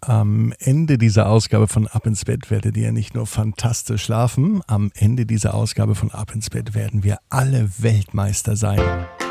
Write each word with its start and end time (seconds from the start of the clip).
Am 0.00 0.52
Ende 0.60 0.96
dieser 0.96 1.28
Ausgabe 1.28 1.66
von 1.66 1.88
Ab 1.88 2.06
ins 2.06 2.24
Bett 2.24 2.50
werdet 2.50 2.76
ihr 2.76 2.92
nicht 2.92 3.14
nur 3.14 3.26
fantastisch 3.26 4.04
schlafen, 4.04 4.62
am 4.68 4.92
Ende 4.94 5.26
dieser 5.26 5.54
Ausgabe 5.54 5.94
von 5.96 6.12
Ab 6.12 6.32
ins 6.32 6.50
Bett 6.50 6.74
werden 6.74 7.02
wir 7.02 7.18
alle 7.30 7.68
Weltmeister 7.78 8.54
sein. 8.54 8.78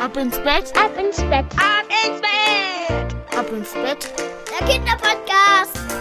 Ab 0.04 0.18
ins 0.18 0.38
Bett, 0.38 0.74
ab 0.76 0.92
ins 1.00 1.18
Bett, 1.18 1.46
ab 1.56 1.88
ins 2.06 2.22
Bett, 2.22 3.38
ab 3.38 3.48
ins 3.52 3.74
Bett, 3.74 4.14
der 4.60 4.68
Kinderpodcast. 4.68 5.97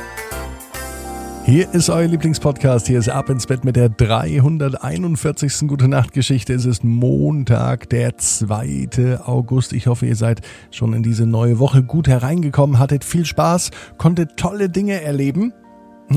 Hier 1.46 1.72
ist 1.74 1.90
euer 1.90 2.08
Lieblingspodcast. 2.08 2.88
Hier 2.88 2.98
ist 2.98 3.08
Ab 3.08 3.30
ins 3.30 3.46
Bett 3.46 3.64
mit 3.64 3.76
der 3.76 3.88
341. 3.88 5.68
Gute 5.68 5.86
Nacht 5.86 6.12
Geschichte. 6.12 6.52
Es 6.52 6.64
ist 6.64 6.82
Montag, 6.82 7.88
der 7.88 8.18
2. 8.18 9.20
August. 9.24 9.72
Ich 9.72 9.86
hoffe, 9.86 10.06
ihr 10.06 10.16
seid 10.16 10.40
schon 10.72 10.92
in 10.92 11.04
diese 11.04 11.24
neue 11.24 11.60
Woche 11.60 11.84
gut 11.84 12.08
hereingekommen, 12.08 12.80
hattet 12.80 13.04
viel 13.04 13.24
Spaß, 13.24 13.70
konntet 13.96 14.36
tolle 14.36 14.68
Dinge 14.68 15.00
erleben 15.00 15.52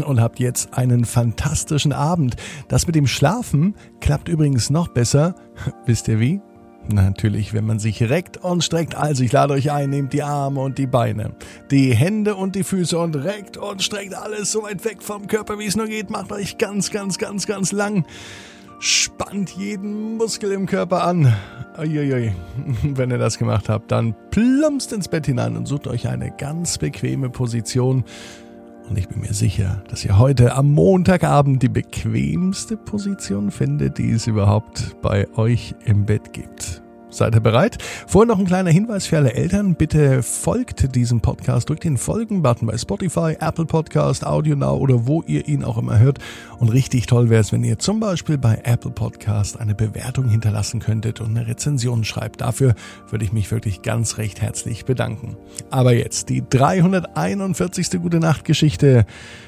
und 0.04 0.20
habt 0.20 0.40
jetzt 0.40 0.74
einen 0.74 1.06
fantastischen 1.06 1.94
Abend. 1.94 2.36
Das 2.68 2.88
mit 2.88 2.96
dem 2.96 3.06
Schlafen 3.06 3.76
klappt 4.02 4.30
übrigens 4.30 4.72
noch 4.72 4.88
besser. 4.88 5.36
Wisst 5.86 6.08
ihr 6.08 6.20
wie? 6.20 6.42
Natürlich, 6.92 7.54
wenn 7.54 7.66
man 7.66 7.78
sich 7.78 8.02
reckt 8.10 8.38
und 8.38 8.64
streckt. 8.64 8.96
Also 8.96 9.24
ich 9.24 9.32
lade 9.32 9.54
euch 9.54 9.72
ein, 9.72 9.92
nehmt 9.92 10.12
die 10.12 10.24
Arme 10.24 10.62
und 10.62 10.78
die 10.78 10.88
Beine, 10.88 11.34
die 11.70 11.96
Hände 11.96 12.36
und 12.36 12.56
die 12.56 12.64
Füße 12.64 12.98
und 12.98 13.16
reckt 13.16 13.58
und 13.58 13.84
streckt 13.84 14.16
alles 14.16 14.52
so 14.52 14.64
weit 14.64 14.84
weg 14.86 15.04
vom 15.04 15.28
Körper, 15.28 15.60
wie 15.60 15.66
es 15.66 15.76
nur 15.76 15.88
geht. 15.88 16.10
Macht 16.10 16.32
euch 16.32 16.58
ganz, 16.58 16.90
ganz, 16.90 17.18
ganz, 17.20 17.46
ganz 17.46 17.72
lang. 17.72 18.06
Spannt 18.80 19.52
jeden 19.52 20.18
Muskel 20.18 20.52
im 20.52 20.66
Körper 20.66 21.04
an. 21.04 21.34
Uiuiui. 21.78 22.34
Wenn 22.84 23.12
ihr 23.12 23.18
das 23.18 23.38
gemacht 23.38 23.70
habt, 23.70 23.92
dann 23.92 24.16
plumpst 24.32 24.92
ins 24.92 25.08
Bett 25.08 25.26
hinein 25.26 25.58
und 25.58 25.68
sucht 25.68 25.86
euch 25.86 26.08
eine 26.08 26.32
ganz 26.32 26.78
bequeme 26.78 27.30
Position. 27.30 28.04
Und 28.90 28.98
ich 28.98 29.08
bin 29.08 29.22
mir 29.22 29.34
sicher, 29.34 29.84
dass 29.88 30.04
ihr 30.04 30.18
heute 30.18 30.56
am 30.56 30.72
Montagabend 30.74 31.62
die 31.62 31.70
bequemste 31.70 32.76
Position 32.76 33.52
findet, 33.52 34.00
die 34.00 34.10
es 34.10 34.26
überhaupt 34.26 35.00
bei 35.02 35.28
euch 35.38 35.76
im 35.86 36.06
Bett 36.06 36.34
gibt. 36.34 36.82
Seid 37.12 37.34
ihr 37.34 37.42
bereit? 37.42 37.80
Vorher 38.06 38.28
noch 38.28 38.38
ein 38.38 38.46
kleiner 38.46 38.70
Hinweis 38.70 39.08
für 39.08 39.18
alle 39.18 39.34
Eltern. 39.34 39.74
Bitte 39.74 40.22
folgt 40.22 40.96
diesem 40.96 41.22
Podcast, 41.22 41.68
drückt 41.68 41.84
den 41.84 41.98
Folgen-Button 41.98 42.68
bei 42.68 42.78
Spotify, 42.78 43.36
Apple 43.40 43.66
Podcast, 43.66 44.24
Audio 44.24 44.56
Now 44.56 44.78
oder 44.78 45.08
wo 45.08 45.24
ihr 45.24 45.48
ihn 45.48 45.64
auch 45.64 45.80
immer 45.80 45.98
hört. 45.98 46.20
Und 46.60 46.70
richtig 46.70 47.08
toll 47.08 47.32
wäre 47.32 47.42
es, 47.42 47.52
wenn 47.52 47.64
ihr 47.64 47.80
zum 47.80 48.00
Beispiel 48.00 48.38
bei 48.38 48.62
Apple 48.64 48.92
Podcast 48.92 49.60
eine 49.60 49.74
Bewertung 49.74 50.30
hinterlassen 50.30 50.82
könntet 50.82 51.20
und 51.20 51.36
eine 51.36 51.48
Rezension 51.48 52.04
schreibt. 52.04 52.42
Dafür 52.42 52.76
würde 53.10 53.26
ich 53.26 53.34
mich 53.34 53.50
wirklich 53.50 53.82
ganz 53.82 54.20
recht 54.20 54.40
herzlich 54.40 54.86
bedanken. 54.86 55.36
Aber 55.72 55.94
jetzt 55.94 56.30
die 56.30 56.44
341. 56.48 57.90
Gute 58.02 58.20
Nacht 58.20 58.46
Geschichte 58.46 59.08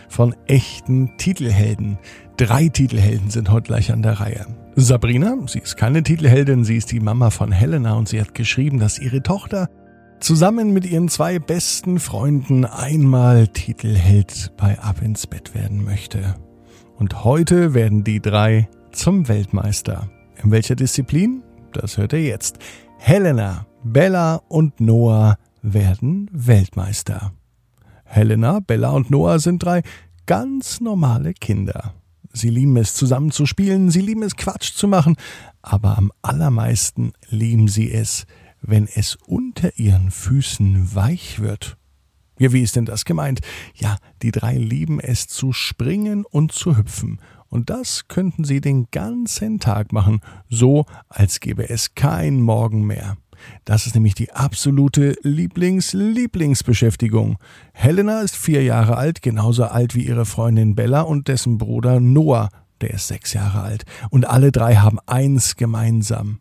von 0.10 0.36
echten 0.48 1.16
Titelhelden. 1.18 2.00
Drei 2.42 2.70
Titelhelden 2.70 3.30
sind 3.30 3.52
heute 3.52 3.68
gleich 3.68 3.92
an 3.92 4.02
der 4.02 4.20
Reihe. 4.20 4.48
Sabrina, 4.76 5.38
sie 5.46 5.60
ist 5.60 5.78
keine 5.78 6.02
Titelheldin, 6.02 6.64
sie 6.64 6.76
ist 6.76 6.92
die 6.92 7.00
Mama 7.00 7.30
von 7.30 7.52
Helena 7.52 7.94
und 7.94 8.10
sie 8.10 8.20
hat 8.20 8.34
geschrieben, 8.34 8.80
dass 8.80 8.98
ihre 8.98 9.22
Tochter 9.22 9.70
zusammen 10.20 10.74
mit 10.74 10.84
ihren 10.88 11.08
zwei 11.08 11.38
besten 11.38 12.00
Freunden 12.00 12.66
einmal 12.66 13.48
Titelheld 13.48 14.54
bei 14.58 14.80
Ab 14.80 15.04
ins 15.04 15.28
Bett 15.28 15.54
werden 15.54 15.86
möchte. 15.86 16.34
Und 16.98 17.24
heute 17.24 17.76
werden 17.76 18.04
die 18.04 18.20
drei 18.20 18.68
zum 18.92 19.28
Weltmeister. 19.28 20.10
In 20.44 20.50
welcher 20.50 20.76
Disziplin? 20.76 21.44
Das 21.74 22.00
hört 22.00 22.14
ihr 22.14 22.24
jetzt. 22.24 22.58
Helena, 22.98 23.68
Bella 23.84 24.42
und 24.48 24.82
Noah 24.82 25.38
werden 25.62 26.28
Weltmeister. 26.32 27.34
Helena, 28.04 28.62
Bella 28.62 28.90
und 28.90 29.12
Noah 29.12 29.38
sind 29.38 29.64
drei 29.64 29.84
ganz 30.26 30.82
normale 30.82 31.36
Kinder. 31.36 31.94
Sie 32.34 32.50
lieben 32.50 32.78
es, 32.78 32.94
zusammen 32.94 33.32
zu 33.32 33.46
spielen, 33.46 33.92
sie 33.92 34.02
lieben 34.02 34.24
es, 34.24 34.36
Quatsch 34.36 34.74
zu 34.74 34.88
machen, 34.88 35.16
aber 35.62 35.98
am 35.98 36.12
allermeisten 36.22 37.14
lieben 37.30 37.68
sie 37.68 37.92
es, 37.92 38.26
wenn 38.62 38.88
es 38.88 39.18
unter 39.26 39.78
ihren 39.78 40.12
Füßen 40.12 40.96
weich 40.96 41.40
wird. 41.40 41.78
Ja, 42.40 42.54
wie 42.54 42.62
ist 42.62 42.76
denn 42.76 42.86
das 42.86 43.06
gemeint? 43.06 43.42
Ja, 43.76 43.98
die 44.22 44.32
drei 44.32 44.56
lieben 44.56 45.00
es 45.00 45.28
zu 45.28 45.54
springen 45.54 46.26
und 46.26 46.52
zu 46.52 46.78
hüpfen. 46.78 47.20
Und 47.50 47.70
das 47.70 48.08
könnten 48.08 48.46
sie 48.46 48.62
den 48.62 48.88
ganzen 48.92 49.60
Tag 49.60 49.92
machen, 49.92 50.22
so 50.50 50.86
als 51.10 51.40
gäbe 51.40 51.70
es 51.70 51.96
kein 51.96 52.42
Morgen 52.42 52.88
mehr. 52.88 53.18
Das 53.66 53.88
ist 53.88 53.96
nämlich 53.96 54.16
die 54.16 54.32
absolute 54.32 55.16
Lieblings-Lieblingsbeschäftigung. 55.24 57.38
Helena 57.74 58.22
ist 58.22 58.36
vier 58.36 58.64
Jahre 58.64 58.98
alt, 58.98 59.22
genauso 59.22 59.66
alt 59.66 59.96
wie 59.96 60.06
ihre 60.06 60.26
Freundin 60.26 60.76
Bella 60.76 61.02
und 61.02 61.28
dessen 61.28 61.58
Bruder 61.58 62.00
Noah, 62.00 62.50
der 62.82 62.92
ist 62.92 63.08
sechs 63.08 63.34
Jahre 63.34 63.62
alt. 63.62 63.86
Und 64.10 64.30
alle 64.30 64.52
drei 64.52 64.76
haben 64.76 65.00
eins 65.06 65.56
gemeinsam. 65.56 66.40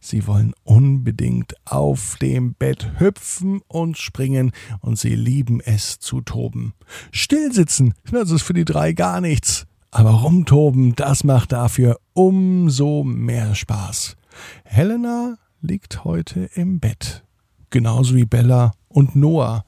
Sie 0.00 0.26
wollen 0.26 0.52
unbedingt 0.64 1.54
auf 1.66 2.16
dem 2.20 2.54
Bett 2.54 2.92
hüpfen 2.98 3.60
und 3.66 3.98
springen 3.98 4.52
und 4.80 4.98
sie 4.98 5.14
lieben 5.14 5.60
es 5.60 5.98
zu 5.98 6.20
toben. 6.20 6.74
Stillsitzen, 7.12 7.94
das 8.10 8.30
ist 8.30 8.42
für 8.42 8.54
die 8.54 8.64
drei 8.64 8.92
gar 8.92 9.20
nichts. 9.20 9.66
Aber 9.90 10.10
rumtoben, 10.10 10.94
das 10.94 11.24
macht 11.24 11.52
dafür 11.52 11.98
umso 12.12 13.02
mehr 13.02 13.54
Spaß. 13.54 14.16
Helena 14.64 15.36
liegt 15.60 16.04
heute 16.04 16.50
im 16.54 16.80
Bett. 16.80 17.24
Genauso 17.70 18.14
wie 18.14 18.24
Bella 18.24 18.72
und 18.88 19.16
Noah. 19.16 19.64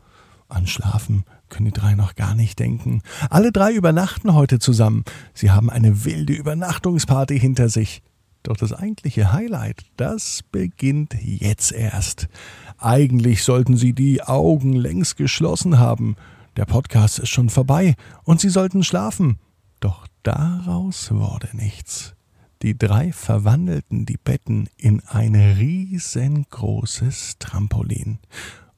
An 0.48 0.66
Schlafen 0.66 1.24
können 1.48 1.66
die 1.66 1.72
drei 1.72 1.94
noch 1.94 2.14
gar 2.14 2.34
nicht 2.34 2.58
denken. 2.58 3.02
Alle 3.30 3.52
drei 3.52 3.72
übernachten 3.72 4.34
heute 4.34 4.58
zusammen. 4.58 5.04
Sie 5.34 5.50
haben 5.50 5.70
eine 5.70 6.04
wilde 6.04 6.32
Übernachtungsparty 6.32 7.38
hinter 7.38 7.68
sich. 7.68 8.02
Doch 8.42 8.56
das 8.56 8.72
eigentliche 8.72 9.32
Highlight, 9.32 9.84
das 9.96 10.40
beginnt 10.50 11.14
jetzt 11.22 11.70
erst. 11.70 12.28
Eigentlich 12.78 13.44
sollten 13.44 13.76
sie 13.76 13.92
die 13.92 14.22
Augen 14.22 14.72
längst 14.72 15.16
geschlossen 15.16 15.78
haben. 15.78 16.16
Der 16.56 16.64
Podcast 16.64 17.20
ist 17.20 17.28
schon 17.28 17.50
vorbei 17.50 17.94
und 18.24 18.40
sie 18.40 18.48
sollten 18.48 18.82
schlafen. 18.82 19.38
Doch 19.78 20.06
daraus 20.22 21.12
wurde 21.12 21.48
nichts. 21.52 22.14
Die 22.62 22.78
drei 22.78 23.12
verwandelten 23.12 24.06
die 24.06 24.16
Betten 24.16 24.68
in 24.76 25.00
ein 25.00 25.34
riesengroßes 25.34 27.38
Trampolin. 27.40 28.20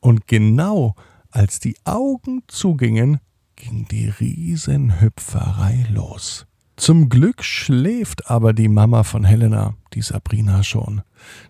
Und 0.00 0.26
genau 0.26 0.94
als 1.30 1.60
die 1.60 1.76
Augen 1.84 2.42
zugingen, 2.48 3.20
ging 3.56 3.86
die 3.86 4.08
Riesenhüpferei 4.08 5.86
los. 5.90 6.46
Zum 6.76 7.10
Glück 7.10 7.44
schläft 7.44 8.30
aber 8.30 8.54
die 8.54 8.68
Mama 8.68 9.02
von 9.02 9.24
Helena, 9.24 9.74
die 9.92 10.02
Sabrina, 10.02 10.62
schon. 10.62 11.02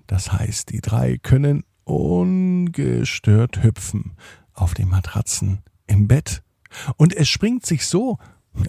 Das 0.07 0.33
heißt, 0.33 0.71
die 0.71 0.81
drei 0.81 1.19
können 1.19 1.63
ungestört 1.85 3.63
hüpfen 3.63 4.17
auf 4.53 4.75
den 4.75 4.89
Matratzen 4.89 5.63
im 5.87 6.09
Bett. 6.09 6.43
Und 6.97 7.15
es 7.15 7.29
springt 7.29 7.65
sich 7.65 7.87
so, 7.87 8.19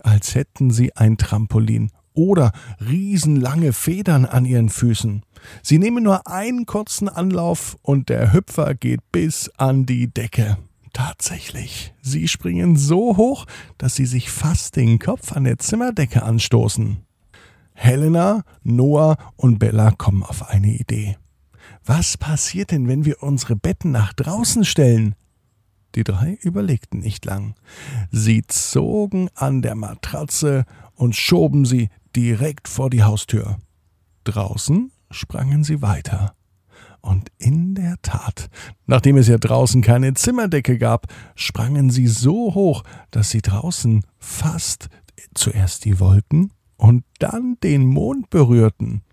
als 0.03 0.35
hätten 0.35 0.69
sie 0.69 0.95
ein 0.95 1.17
Trampolin 1.17 1.91
oder 2.15 2.51
riesenlange 2.79 3.73
Federn 3.73 4.25
an 4.25 4.45
ihren 4.45 4.69
Füßen. 4.69 5.23
Sie 5.61 5.77
nehmen 5.77 6.03
nur 6.03 6.27
einen 6.27 6.65
kurzen 6.65 7.07
Anlauf 7.07 7.77
und 7.81 8.09
der 8.09 8.33
Hüpfer 8.33 8.73
geht 8.73 9.01
bis 9.11 9.51
an 9.57 9.85
die 9.85 10.07
Decke. 10.07 10.57
Tatsächlich, 10.93 11.93
sie 12.01 12.27
springen 12.27 12.77
so 12.77 13.17
hoch, 13.17 13.45
dass 13.77 13.95
sie 13.95 14.05
sich 14.05 14.31
fast 14.31 14.77
den 14.77 14.97
Kopf 14.97 15.33
an 15.33 15.43
der 15.43 15.59
Zimmerdecke 15.59 16.23
anstoßen. 16.23 16.97
Helena, 17.73 18.43
Noah 18.63 19.17
und 19.35 19.59
Bella 19.59 19.91
kommen 19.91 20.23
auf 20.23 20.49
eine 20.49 20.73
Idee. 20.73 21.17
Was 21.83 22.17
passiert 22.17 22.71
denn, 22.71 22.87
wenn 22.87 23.03
wir 23.03 23.21
unsere 23.21 23.57
Betten 23.57 23.91
nach 23.91 24.13
draußen 24.13 24.63
stellen? 24.63 25.15
Die 25.95 26.03
drei 26.03 26.37
überlegten 26.41 26.99
nicht 26.99 27.25
lang. 27.25 27.55
Sie 28.11 28.43
zogen 28.47 29.29
an 29.35 29.61
der 29.61 29.75
Matratze 29.75 30.65
und 30.95 31.15
schoben 31.15 31.65
sie 31.65 31.89
direkt 32.15 32.67
vor 32.67 32.89
die 32.89 33.03
Haustür. 33.03 33.57
Draußen 34.23 34.91
sprangen 35.11 35.63
sie 35.63 35.81
weiter. 35.81 36.35
Und 37.01 37.29
in 37.37 37.75
der 37.75 37.97
Tat, 38.01 38.49
nachdem 38.87 39.17
es 39.17 39.27
ja 39.27 39.37
draußen 39.37 39.83
keine 39.83 40.15
Zimmerdecke 40.15 40.79
gab, 40.79 41.05
sprangen 41.35 41.91
sie 41.91 42.07
so 42.07 42.55
hoch, 42.55 42.83
dass 43.11 43.29
sie 43.29 43.43
draußen 43.43 44.03
fast 44.17 44.89
zuerst 45.35 45.85
die 45.85 45.99
Wolken 45.99 46.51
und 46.77 47.03
dann 47.19 47.57
den 47.61 47.85
Mond 47.85 48.31
berührten. 48.31 49.03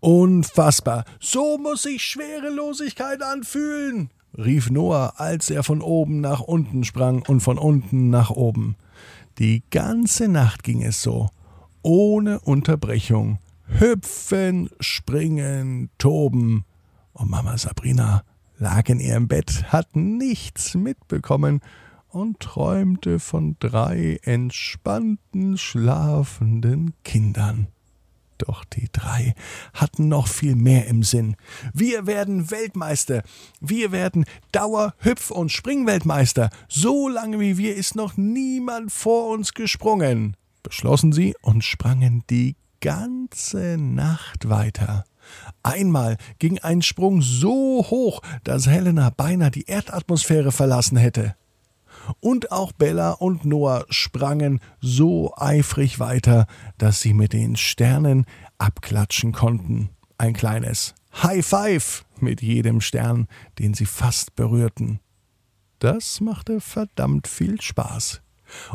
Unfassbar, 0.00 1.04
so 1.20 1.58
muss 1.58 1.82
sich 1.82 2.02
Schwerelosigkeit 2.02 3.22
anfühlen, 3.22 4.10
rief 4.36 4.70
Noah, 4.70 5.14
als 5.16 5.50
er 5.50 5.62
von 5.62 5.80
oben 5.80 6.20
nach 6.20 6.40
unten 6.40 6.84
sprang 6.84 7.22
und 7.26 7.40
von 7.40 7.58
unten 7.58 8.10
nach 8.10 8.30
oben. 8.30 8.76
Die 9.38 9.62
ganze 9.70 10.28
Nacht 10.28 10.62
ging 10.62 10.82
es 10.82 11.02
so, 11.02 11.28
ohne 11.82 12.40
Unterbrechung. 12.40 13.38
Hüpfen, 13.66 14.68
springen, 14.80 15.90
toben. 15.98 16.64
Und 17.12 17.30
Mama 17.30 17.56
Sabrina 17.56 18.24
lag 18.58 18.88
in 18.88 19.00
ihrem 19.00 19.28
Bett, 19.28 19.72
hat 19.72 19.96
nichts 19.96 20.74
mitbekommen 20.74 21.60
und 22.08 22.40
träumte 22.40 23.18
von 23.18 23.56
drei 23.58 24.18
entspannten, 24.22 25.56
schlafenden 25.56 26.92
Kindern. 27.02 27.68
Doch 28.46 28.64
die 28.64 28.88
drei 28.90 29.34
hatten 29.72 30.08
noch 30.08 30.26
viel 30.26 30.56
mehr 30.56 30.88
im 30.88 31.04
Sinn. 31.04 31.36
Wir 31.72 32.08
werden 32.08 32.50
Weltmeister. 32.50 33.22
Wir 33.60 33.92
werden 33.92 34.24
Dauer-, 34.50 34.94
Hüpf- 34.98 35.30
und 35.30 35.52
Springweltmeister. 35.52 36.50
So 36.68 37.08
lange 37.08 37.38
wie 37.38 37.56
wir 37.56 37.76
ist 37.76 37.94
noch 37.94 38.16
niemand 38.16 38.90
vor 38.90 39.28
uns 39.28 39.54
gesprungen, 39.54 40.36
beschlossen 40.64 41.12
sie 41.12 41.36
und 41.40 41.62
sprangen 41.62 42.24
die 42.30 42.56
ganze 42.80 43.76
Nacht 43.78 44.48
weiter. 44.48 45.04
Einmal 45.62 46.16
ging 46.40 46.58
ein 46.58 46.82
Sprung 46.82 47.22
so 47.22 47.86
hoch, 47.88 48.22
dass 48.42 48.66
Helena 48.66 49.10
beinahe 49.10 49.52
die 49.52 49.66
Erdatmosphäre 49.68 50.50
verlassen 50.50 50.96
hätte. 50.96 51.36
Und 52.20 52.52
auch 52.52 52.72
Bella 52.72 53.12
und 53.12 53.44
Noah 53.44 53.84
sprangen 53.88 54.60
so 54.80 55.32
eifrig 55.36 55.98
weiter, 55.98 56.46
dass 56.78 57.00
sie 57.00 57.14
mit 57.14 57.32
den 57.32 57.56
Sternen 57.56 58.24
abklatschen 58.58 59.32
konnten. 59.32 59.90
Ein 60.18 60.34
kleines 60.34 60.94
High 61.22 61.44
Five 61.44 62.04
mit 62.20 62.42
jedem 62.42 62.80
Stern, 62.80 63.26
den 63.58 63.74
sie 63.74 63.86
fast 63.86 64.34
berührten. 64.36 65.00
Das 65.78 66.20
machte 66.20 66.60
verdammt 66.60 67.26
viel 67.26 67.60
Spaß. 67.60 68.22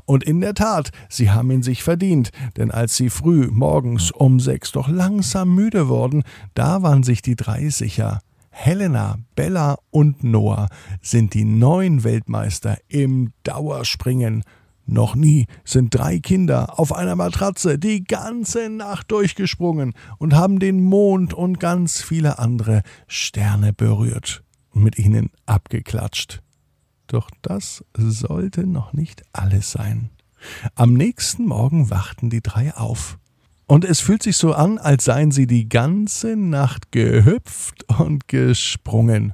Und 0.06 0.24
in 0.24 0.42
der 0.42 0.56
Tat, 0.56 0.92
sie 1.10 1.32
haben 1.32 1.52
ihn 1.52 1.64
sich 1.64 1.84
verdient, 1.84 2.32
denn 2.58 2.72
als 2.72 2.96
sie 2.96 3.10
früh 3.10 3.48
morgens 3.52 4.12
um 4.12 4.40
sechs 4.40 4.72
doch 4.72 4.88
langsam 4.88 5.54
müde 5.54 5.88
wurden, 5.88 6.24
da 6.54 6.82
waren 6.82 7.04
sich 7.04 7.22
die 7.22 7.36
drei 7.36 7.70
sicher, 7.70 8.20
Helena, 8.60 9.20
Bella 9.36 9.78
und 9.92 10.24
Noah 10.24 10.68
sind 11.00 11.36
die 11.36 11.46
neuen 11.46 12.04
Weltmeister 12.04 12.80
im 12.88 13.32
Dauerspringen. 13.44 14.44
Noch 14.88 15.16
nie 15.16 15.46
sind 15.64 15.94
drei 15.94 16.18
Kinder 16.18 16.80
auf 16.80 16.92
einer 16.92 17.16
Matratze 17.16 17.78
die 17.78 18.04
ganze 18.04 18.70
Nacht 18.70 19.12
durchgesprungen 19.12 19.94
und 20.18 20.34
haben 20.34 20.58
den 20.58 20.84
Mond 20.84 21.36
und 21.36 21.60
ganz 21.60 22.02
viele 22.02 22.40
andere 22.40 22.82
Sterne 23.08 23.74
berührt 23.74 24.44
und 24.72 24.84
mit 24.84 24.98
ihnen 24.98 25.30
abgeklatscht. 25.46 26.42
Doch 27.06 27.30
das 27.44 27.86
sollte 27.96 28.66
noch 28.66 28.92
nicht 28.92 29.22
alles 29.34 29.72
sein. 29.72 30.10
Am 30.74 30.96
nächsten 30.96 31.46
Morgen 31.46 31.92
wachten 31.92 32.32
die 32.32 32.42
drei 32.42 32.74
auf. 32.76 33.20
Und 33.68 33.84
es 33.84 34.00
fühlt 34.00 34.24
sich 34.24 34.38
so 34.38 34.54
an, 34.54 34.78
als 34.78 35.06
seien 35.06 35.32
sie 35.32 35.46
die 35.46 35.68
ganze 35.68 36.38
Nacht 36.38 36.92
gehüpft 36.92 37.86
und 38.00 38.28
gesprungen. 38.30 39.34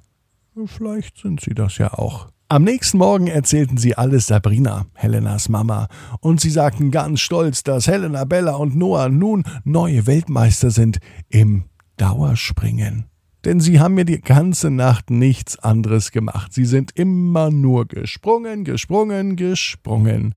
Vielleicht 0.65 1.19
sind 1.19 1.39
sie 1.39 1.53
das 1.53 1.77
ja 1.77 1.93
auch. 1.93 2.29
Am 2.49 2.63
nächsten 2.63 2.97
Morgen 2.97 3.27
erzählten 3.27 3.77
sie 3.77 3.95
alles 3.95 4.27
Sabrina, 4.27 4.85
Helenas 4.93 5.49
Mama, 5.49 5.87
und 6.19 6.41
sie 6.41 6.49
sagten 6.49 6.91
ganz 6.91 7.19
stolz, 7.19 7.63
dass 7.63 7.87
Helena, 7.87 8.25
Bella 8.25 8.55
und 8.55 8.75
Noah 8.75 9.09
nun 9.09 9.43
neue 9.63 10.05
Weltmeister 10.05 10.69
sind 10.69 10.99
im 11.29 11.65
Dauerspringen. 11.97 13.05
Denn 13.45 13.59
sie 13.59 13.79
haben 13.79 13.95
mir 13.95 14.05
die 14.05 14.21
ganze 14.21 14.69
Nacht 14.71 15.09
nichts 15.09 15.59
anderes 15.59 16.11
gemacht. 16.11 16.53
Sie 16.53 16.65
sind 16.65 16.91
immer 16.95 17.49
nur 17.49 17.87
gesprungen, 17.87 18.63
gesprungen, 18.63 19.35
gesprungen. 19.35 20.33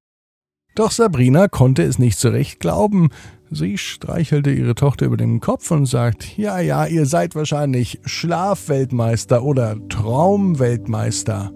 Doch 0.74 0.90
Sabrina 0.90 1.48
konnte 1.48 1.82
es 1.82 1.98
nicht 1.98 2.18
so 2.18 2.28
recht 2.28 2.60
glauben. 2.60 3.10
Sie 3.50 3.78
streichelte 3.78 4.50
ihre 4.50 4.74
Tochter 4.74 5.06
über 5.06 5.16
den 5.16 5.40
Kopf 5.40 5.70
und 5.70 5.86
sagt, 5.86 6.36
ja, 6.36 6.58
ja, 6.58 6.86
ihr 6.86 7.06
seid 7.06 7.34
wahrscheinlich 7.36 8.00
Schlafweltmeister 8.04 9.44
oder 9.44 9.76
Traumweltmeister. 9.88 11.52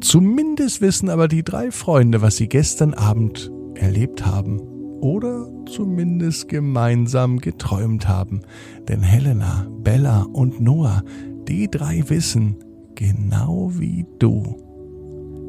Zumindest 0.00 0.80
wissen 0.80 1.10
aber 1.10 1.26
die 1.26 1.42
drei 1.42 1.72
Freunde, 1.72 2.22
was 2.22 2.36
sie 2.36 2.48
gestern 2.48 2.94
Abend 2.94 3.50
erlebt 3.74 4.26
haben 4.26 4.60
oder 5.00 5.50
zumindest 5.66 6.48
gemeinsam 6.48 7.40
geträumt 7.40 8.06
haben. 8.06 8.42
Denn 8.86 9.02
Helena, 9.02 9.66
Bella 9.82 10.22
und 10.22 10.60
Noah, 10.60 11.02
die 11.48 11.68
drei 11.68 12.04
wissen, 12.06 12.56
genau 12.94 13.72
wie 13.74 14.06
du, 14.20 14.56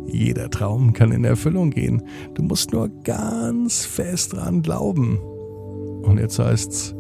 jeder 0.08 0.50
Traum 0.50 0.94
kann 0.94 1.12
in 1.12 1.24
Erfüllung 1.24 1.70
gehen. 1.70 2.02
Du 2.34 2.42
musst 2.42 2.72
nur 2.72 2.90
ganz 3.04 3.86
fest 3.86 4.34
dran 4.34 4.64
glauben. 4.64 5.20
Und 6.02 6.20
jetzt 6.20 6.40
heißt's, 6.40 6.96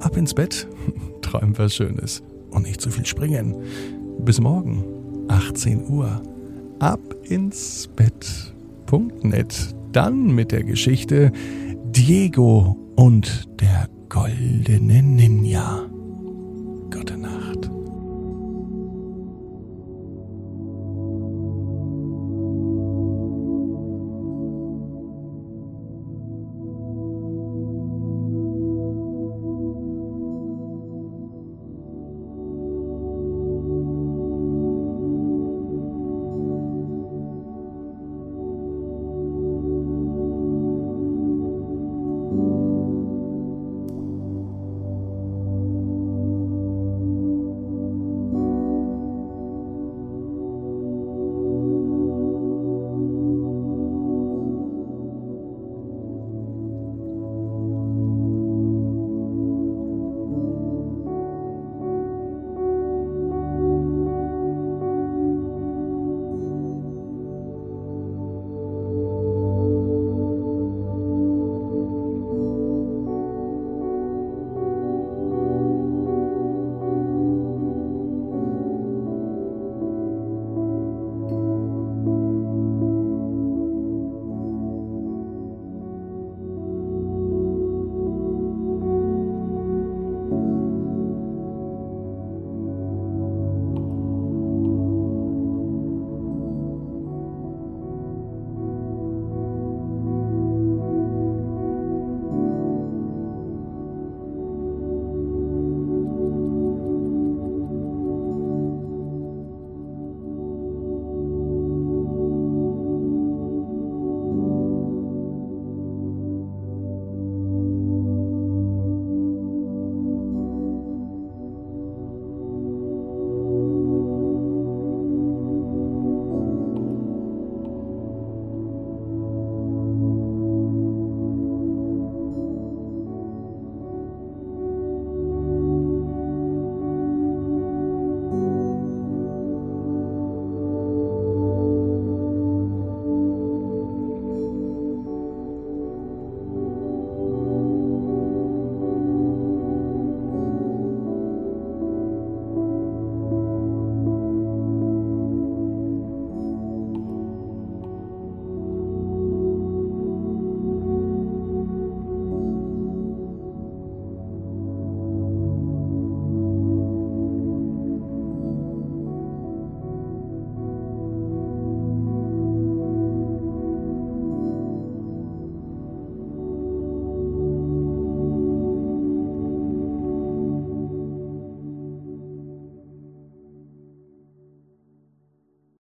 ab 0.00 0.16
ins 0.16 0.34
Bett, 0.34 0.68
träum 1.22 1.56
was 1.58 1.74
Schönes 1.74 2.22
und 2.50 2.62
nicht 2.62 2.80
zu 2.80 2.90
viel 2.90 3.06
springen. 3.06 3.54
Bis 4.20 4.40
morgen, 4.40 4.84
18 5.28 5.88
Uhr, 5.88 6.22
ab 6.78 7.00
ins 7.24 7.88
Bett.net. 7.96 9.74
Dann 9.92 10.34
mit 10.34 10.52
der 10.52 10.64
Geschichte 10.64 11.32
Diego 11.84 12.76
und 12.96 13.48
der 13.60 13.88
goldene 14.08 15.02
Ninja. 15.02 15.86